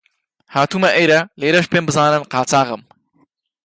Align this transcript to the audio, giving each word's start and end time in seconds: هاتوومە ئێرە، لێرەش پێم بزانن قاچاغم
هاتوومە 0.55 0.89
ئێرە، 0.97 1.19
لێرەش 1.39 1.65
پێم 1.71 1.85
بزانن 1.87 2.23
قاچاغم 2.31 2.81